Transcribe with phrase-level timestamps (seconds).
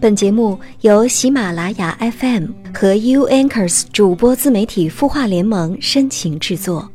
[0.00, 6.90] 本节目由喜马拉雅 FM 和 U Anchors 主播自媒体孵化联盟深情制作。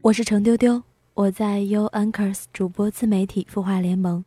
[0.00, 4.24] 我是程丢丢，我在 U Anchors 主播自媒体孵化联盟。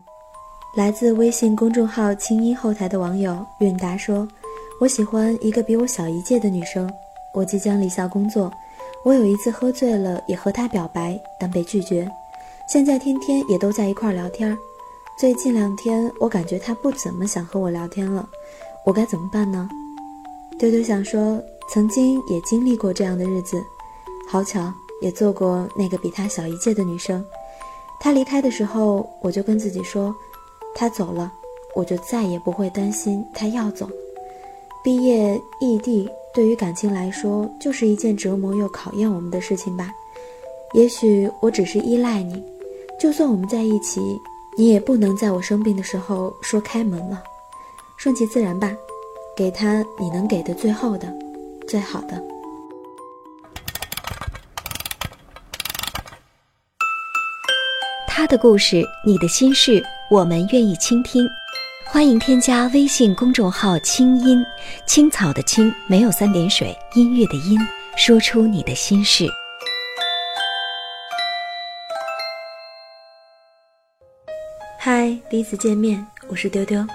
[0.75, 4.27] 来自微信公众号“清音后台”的网友韵达说
[4.79, 6.87] ：“我喜欢一个比我小一届的女生，
[7.33, 8.53] 我即将离校工作。
[9.03, 12.07] 我有一次喝醉了，也和她表白，但被拒绝。
[12.67, 14.55] 现在天天也都在一块聊天。”
[15.17, 18.27] 最近两天，我感觉他不怎么想和我聊天了，
[18.83, 19.69] 我该怎么办呢？
[20.57, 21.39] 丢丢想说，
[21.69, 23.63] 曾经也经历过这样的日子，
[24.27, 27.23] 好巧，也做过那个比他小一届的女生。
[27.99, 30.15] 他离开的时候，我就跟自己说，
[30.73, 31.31] 他走了，
[31.75, 33.87] 我就再也不会担心他要走。
[34.83, 39.91] 毕业异地，对于感情来说，就是一件折磨又考验我们的事情吧。
[40.73, 42.43] 也许我只是依赖你，
[42.99, 44.01] 就算我们在一起。
[44.61, 47.23] 你也不能在我生病的时候说开门了，
[47.97, 48.71] 顺其自然吧，
[49.35, 51.11] 给他你能给的最后的，
[51.67, 52.21] 最好的。
[58.07, 61.27] 他的故事，你的心事，我们愿意倾听。
[61.87, 64.45] 欢迎添加微信公众号“清音
[64.85, 67.59] 青草”的青没有三点水，音乐的音，
[67.97, 69.27] 说出你的心事。
[75.29, 76.85] 第一次见面，我是丢丢。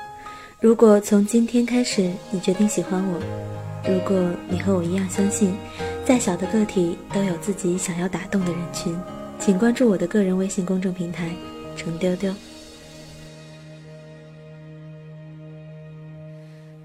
[0.60, 3.20] 如果从今天开始你决定喜欢我，
[3.90, 4.16] 如果
[4.48, 5.54] 你和我一样相信，
[6.04, 8.96] 再小的个体都有自己想要打动的人群，
[9.38, 11.30] 请关注我的个人微信公众平台
[11.76, 12.32] “程丢丢”。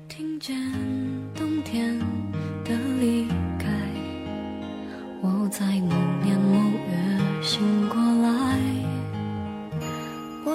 [0.09, 0.55] 听见
[1.35, 1.99] 冬天
[2.65, 3.67] 的离开，
[5.21, 6.95] 我在某年某月
[7.41, 7.80] 醒来。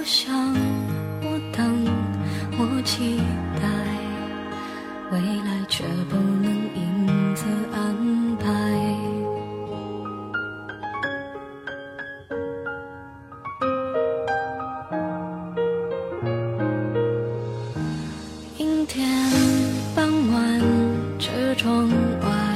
[0.07, 0.33] 想，
[1.21, 1.85] 我等，
[2.57, 3.21] 我期
[3.61, 3.67] 待，
[5.11, 7.77] 未来却不能因此安
[8.37, 8.47] 排。
[18.59, 19.11] 阴天
[19.97, 20.61] 傍晚，
[21.19, 21.89] 车窗
[22.21, 22.56] 外，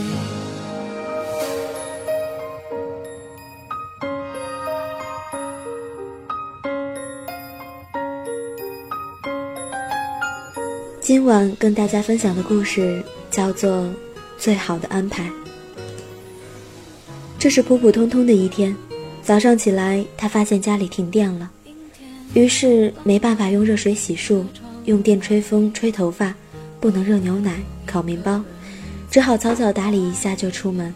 [11.21, 12.99] 今晚跟大家分享的故事
[13.29, 13.69] 叫做
[14.39, 15.23] 《最好的安排》。
[17.37, 18.75] 这是普普通通的一天，
[19.21, 21.47] 早上起来，他发现家里停电了，
[22.33, 24.43] 于是没办法用热水洗漱，
[24.85, 26.33] 用电吹风吹头发，
[26.79, 28.43] 不能热牛奶、烤面包，
[29.11, 30.91] 只好草草打理一下就出门。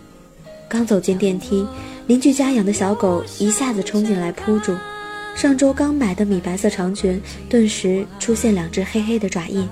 [0.68, 1.68] 刚走进电梯，
[2.08, 4.76] 邻居家养的小狗一下子冲进来扑住，
[5.36, 9.70] 上周刚买的米白色长裙顿时出现两只黑黑的爪印。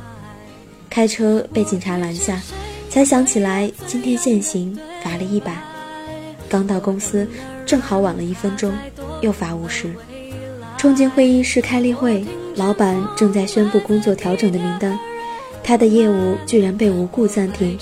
[0.94, 2.40] 开车被警察拦下，
[2.88, 5.58] 才想起来今天限行，罚了一百。
[6.48, 7.28] 刚到公司，
[7.66, 8.72] 正好晚了一分钟，
[9.20, 9.92] 又罚五十。
[10.78, 12.24] 冲进会议室开例会，
[12.54, 14.96] 老板正在宣布工作调整的名单，
[15.64, 17.76] 他的业务居然被无故暂停，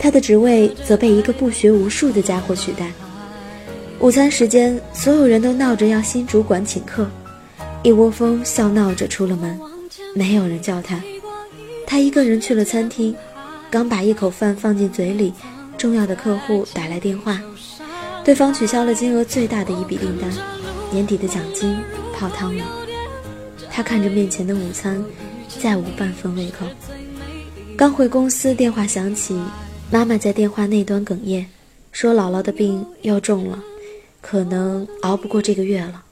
[0.00, 2.90] 他的职位则被一个不学无术的家伙取代。
[3.98, 7.06] 午餐时间，所有人都闹着要新主管请客，
[7.82, 9.60] 一窝蜂笑闹着出了门，
[10.14, 10.98] 没有人叫他。
[11.86, 13.14] 他一个人去了餐厅，
[13.70, 15.32] 刚把一口饭放进嘴里，
[15.78, 17.40] 重要的客户打来电话，
[18.24, 20.30] 对方取消了金额最大的一笔订单，
[20.90, 21.78] 年底的奖金
[22.12, 22.64] 泡汤了。
[23.70, 25.02] 他看着面前的午餐，
[25.60, 26.66] 再无半分胃口。
[27.76, 29.38] 刚回公司，电话响起，
[29.90, 31.46] 妈妈在电话那端哽咽，
[31.92, 33.62] 说姥姥的病又重了，
[34.20, 36.02] 可能熬不过这个月了。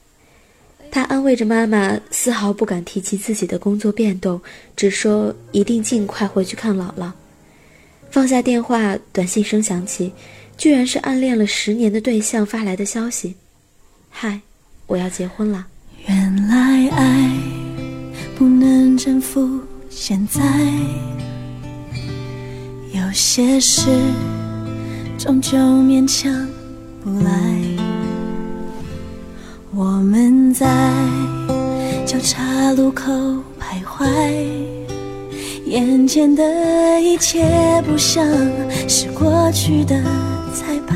[0.95, 4.39] 他安慰着妈妈，丝毫不敢提及自己的工作变动，
[4.77, 7.11] 只说一定尽快回去看姥姥。
[8.09, 10.13] 放下电话，短信声响起，
[10.57, 13.35] 居然是暗恋了十年的对象发来的消息
[14.09, 14.39] ：“嗨，
[14.87, 15.67] 我要结婚了。”
[16.07, 17.29] 原来爱
[18.37, 19.59] 不能征服
[19.89, 20.41] 现在，
[22.93, 23.89] 有些事。
[25.17, 26.47] 终究勉强
[27.03, 27.74] 不来。
[29.77, 30.65] 我们在
[32.05, 33.11] 交叉路口
[33.59, 34.07] 徘徊，
[35.65, 37.43] 眼前的一切
[37.85, 38.25] 不像
[38.87, 40.01] 是过去的
[40.53, 40.95] 彩排。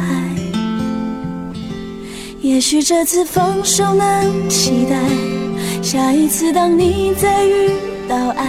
[2.40, 4.98] 也许这次放手能期待，
[5.84, 7.72] 下一次当你再遇
[8.08, 8.48] 到爱，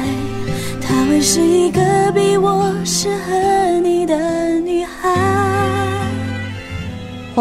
[0.80, 1.80] 她会是一个
[2.12, 5.59] 比我适合你的女孩。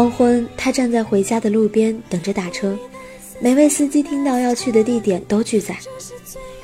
[0.00, 2.74] 黄昏，他站在回家的路边等着打车，
[3.38, 5.76] 每位司机听到要去的地点都拒载。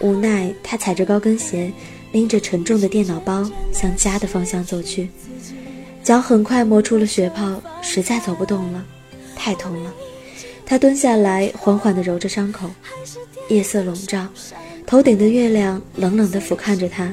[0.00, 1.70] 无奈，他踩着高跟鞋，
[2.12, 5.10] 拎着沉重的电脑包向家的方向走去，
[6.02, 8.82] 脚很快磨出了血泡，实在走不动了。
[9.36, 9.92] 太痛了，
[10.64, 12.70] 他蹲下来，缓缓地揉着伤口。
[13.50, 14.26] 夜色笼罩，
[14.86, 17.12] 头顶的月亮冷冷地俯瞰着他，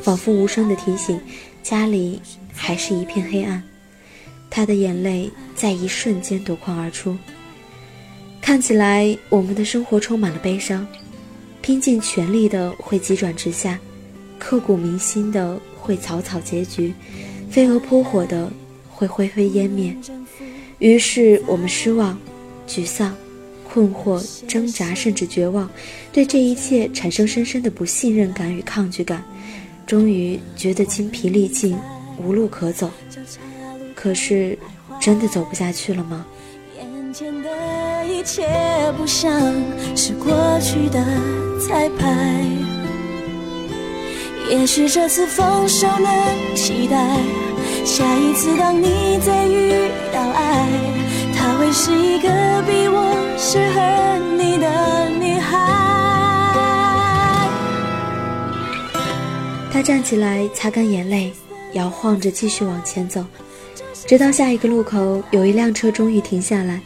[0.00, 1.20] 仿佛无声地提醒：
[1.60, 2.22] 家里
[2.54, 3.60] 还是一片黑暗。
[4.56, 7.14] 他的眼泪在一瞬间夺眶而出。
[8.40, 10.86] 看起来，我们的生活充满了悲伤，
[11.60, 13.78] 拼尽全力的会急转直下，
[14.38, 16.94] 刻骨铭心的会草草结局，
[17.50, 18.50] 飞蛾扑火的
[18.88, 19.94] 会灰飞烟灭。
[20.78, 22.18] 于是我们失望、
[22.66, 23.14] 沮丧、
[23.62, 25.70] 困惑、挣扎，甚至绝望，
[26.14, 29.22] 对这一切产生深深的不信任感与抗拒感，
[29.86, 31.76] 终于觉得精疲力尽，
[32.16, 32.90] 无路可走。
[34.06, 34.56] 可是，
[35.00, 36.24] 真的走不下去了吗？
[36.78, 38.46] 眼前的一切
[38.96, 39.32] 不像
[39.96, 40.30] 是过
[40.60, 41.04] 去的
[41.58, 42.40] 彩排。
[44.48, 47.18] 也许这次放手能期待。
[47.84, 50.68] 下一次当你再遇到爱，
[51.36, 52.28] 她会是一个
[52.62, 53.80] 比我适合
[54.36, 55.58] 你的女孩。
[59.72, 61.32] 他站起来，擦干眼泪，
[61.72, 63.24] 摇晃着继续往前走，
[64.04, 66.80] 直到下一个路口，有一辆车终于停下来，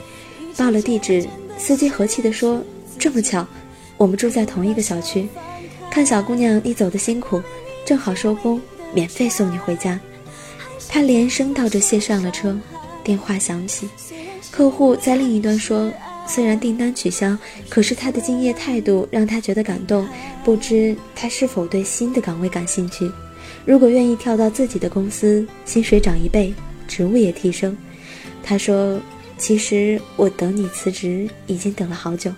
[0.56, 1.26] 报了地址。
[1.58, 2.62] 司机和气地说
[2.98, 3.46] ：“这么巧，
[3.98, 5.28] 我们住在同一个小区。
[5.90, 7.42] 看小姑娘你走的辛苦，
[7.84, 8.60] 正好收工，
[8.94, 10.00] 免费送你回家。”
[10.88, 12.58] 他连声道着谢上了车，
[13.04, 13.88] 电话响起，
[14.50, 15.92] 客户在另一端说
[16.26, 17.36] ：“虽然订单取消，
[17.68, 20.08] 可是他的敬业态度让他觉得感动。
[20.42, 23.10] 不知他是否对新的岗位感兴趣？
[23.66, 26.54] 如果愿意跳到自己的公司，薪水涨一倍，
[26.90, 27.76] 职务也提升。”
[28.42, 29.00] 他说
[29.38, 32.32] ：“其实我等你辞职已经等了好久。”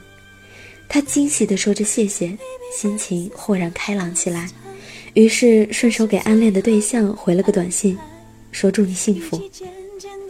[0.89, 2.37] 他惊喜地说着谢谢，
[2.79, 4.47] 心情豁然开朗起来，
[5.15, 7.97] 于是顺手给暗恋的对象回了个短信。
[8.51, 9.43] 说祝你幸福。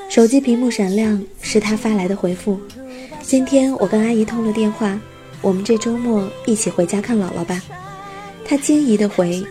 [0.08, 2.60] 手机屏幕闪亮，是他发来的回复。
[3.22, 5.00] 今天我跟阿姨通了电话，
[5.40, 7.60] 我们这周末一起回家看姥姥吧。
[8.44, 9.42] 他惊疑的回：“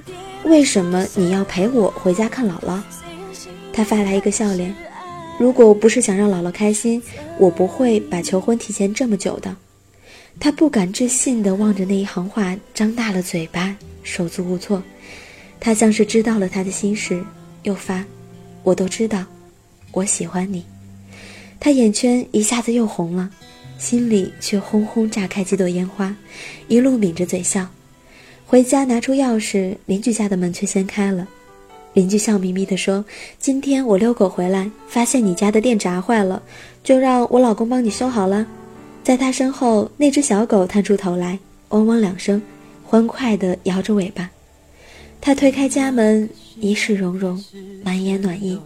[0.46, 2.80] 为什么你要陪我回家看姥姥？”
[3.74, 4.74] 他发来一个笑脸
[5.40, 7.02] ：“如果不是想让姥姥开心，
[7.38, 9.56] 我不会把求婚提前这么久的。”
[10.40, 14.82] 他不敢置信地望着那一行话，张大了嘴巴，手足无措。
[15.60, 17.24] 他像是知道了他的心事，
[17.64, 18.04] 又发。
[18.64, 19.26] 我都知道，
[19.92, 20.66] 我喜欢你。
[21.60, 23.30] 他眼圈一下子又红了，
[23.78, 26.16] 心里却轰轰炸开几朵烟花，
[26.68, 27.68] 一路抿着嘴笑。
[28.46, 31.28] 回家拿出钥匙，邻居家的门却先开了。
[31.94, 33.04] 邻居笑眯眯地说
[33.38, 36.42] ：“今天我遛狗回来，发现你家的电闸坏了，
[36.84, 38.46] 就让我老公帮你修好了。”
[39.04, 42.42] 在他身后，那只小狗探出头来，汪汪两声，
[42.86, 44.30] 欢快地摇着尾巴。
[45.20, 47.44] 他推开家门，一世融融，
[47.84, 48.60] 满眼暖意。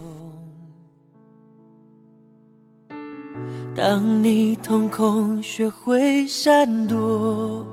[3.74, 7.66] 当你瞳孔学会闪躲，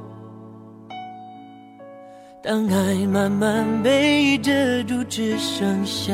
[2.45, 4.51] 当爱慢慢被遮
[4.83, 6.11] 住，只剩下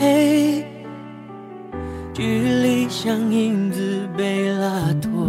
[0.00, 0.66] 黑，
[2.12, 4.68] 距离像影子被拉
[5.00, 5.28] 脱。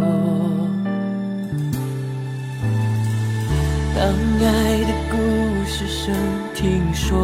[3.94, 4.04] 当
[4.42, 5.16] 爱的故
[5.64, 6.12] 事声
[6.52, 7.16] 听说，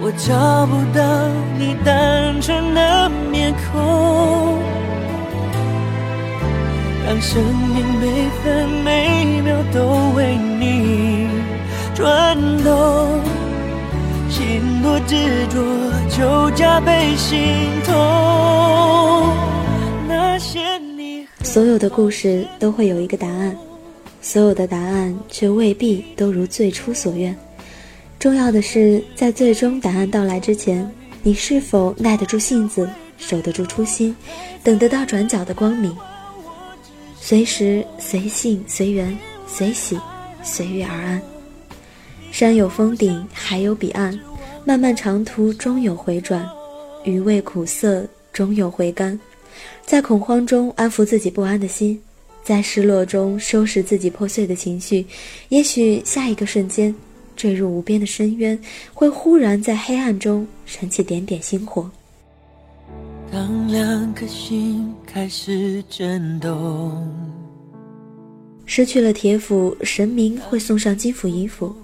[0.00, 4.81] 我找不到你单纯的面孔。
[7.12, 11.28] 当生命每分每秒都为你
[11.94, 13.20] 转动，
[14.30, 15.62] 心多执着
[16.08, 17.38] 就加倍心
[17.84, 17.92] 痛。
[21.42, 23.54] 所有的故事都会有一个答案，
[24.22, 27.36] 所有的答案却未必都如最初所愿。
[28.18, 30.90] 重要的是，在最终答案到来之前，
[31.22, 32.88] 你是否耐得住性子，
[33.18, 34.16] 守得住初心，
[34.64, 35.94] 等得到转角的光明。
[37.24, 39.96] 随时随性随缘随喜
[40.42, 41.22] 随遇而安。
[42.32, 44.18] 山有峰顶，海有彼岸，
[44.64, 46.44] 漫漫长途终有回转，
[47.04, 49.18] 余味苦涩终有回甘。
[49.86, 51.96] 在恐慌中安抚自己不安的心，
[52.42, 55.06] 在失落中收拾自己破碎的情绪。
[55.48, 56.92] 也许下一个瞬间，
[57.36, 58.58] 坠入无边的深渊，
[58.92, 61.88] 会忽然在黑暗中升起点点星火。
[63.32, 67.10] 当两颗心开始震动，
[68.66, 71.74] 失去了铁斧，神明会送上金斧银斧；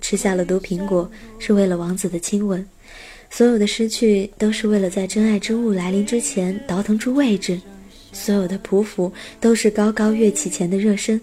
[0.00, 2.66] 吃下了毒苹果，是为了王子的亲吻。
[3.28, 7.58] 所有的失去，都是为了在真爱之物来临之前倒腾出位置；
[8.10, 11.20] 所有的匍匐，都是高高跃起前的热身；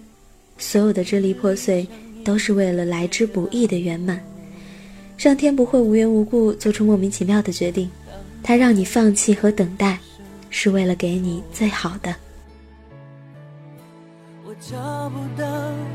[0.58, 1.84] 所有的支离破碎，
[2.22, 4.24] 都是为了来之不易的圆满。
[5.18, 7.90] 上天不会无缘无故做出莫名其妙的决定，
[8.42, 9.98] 他让你放弃和等待，
[10.50, 12.14] 是为了给你最好的。
[14.44, 15.46] 我找不到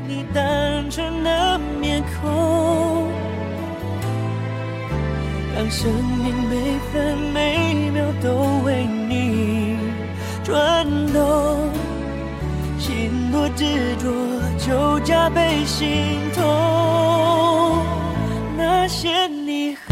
[0.06, 3.06] 你单纯的面孔。
[5.54, 9.76] 让生命每分每秒都为你
[10.44, 11.68] 转动，
[12.78, 13.64] 心多执
[13.96, 14.08] 着
[14.56, 16.42] 就加倍心痛。
[18.56, 19.26] 那些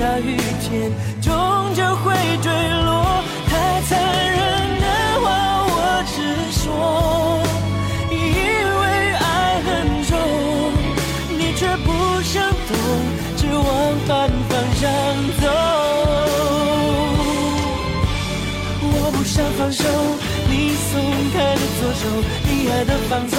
[0.00, 0.90] 碰到雨天，
[1.20, 1.30] 终
[1.74, 3.22] 究会坠落。
[3.46, 4.40] 太残忍
[4.80, 4.86] 的
[5.20, 5.26] 话
[5.68, 6.16] 我直。
[6.50, 6.64] 说，
[8.10, 8.16] 因
[8.80, 9.68] 为爱很
[10.08, 10.10] 重，
[11.36, 11.88] 你却不
[12.22, 12.72] 想懂，
[13.36, 13.60] 只往
[14.06, 14.08] 反
[14.48, 14.82] 方向
[15.38, 15.44] 走。
[18.82, 19.84] 我不想放手，
[20.48, 20.90] 你松
[21.34, 22.02] 开的左手，
[22.48, 23.38] 你爱的放纵，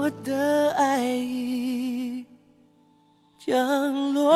[0.00, 2.24] 我的爱已
[3.38, 4.32] 降落。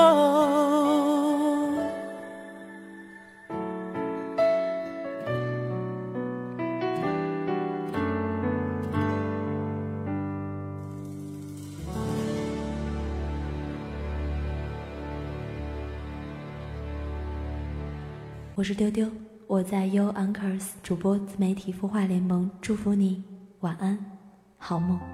[18.54, 19.10] 我是丢丢，
[19.46, 23.24] 我在 You Anchors 主播自媒体孵化联盟，祝福你
[23.60, 23.98] 晚安，
[24.58, 25.13] 好梦。